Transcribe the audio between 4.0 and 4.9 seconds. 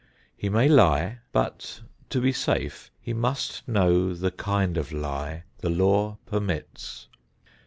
the kind